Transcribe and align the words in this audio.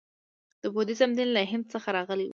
د 0.61 0.63
بودیزم 0.73 1.11
دین 1.17 1.29
له 1.35 1.41
هند 1.51 1.65
څخه 1.73 1.89
راغلی 1.97 2.25
و 2.27 2.29